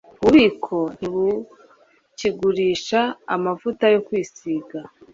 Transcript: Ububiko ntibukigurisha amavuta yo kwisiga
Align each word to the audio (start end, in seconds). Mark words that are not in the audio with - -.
Ububiko 0.21 0.77
ntibukigurisha 0.97 3.01
amavuta 3.35 3.85
yo 3.93 3.99
kwisiga 4.07 4.77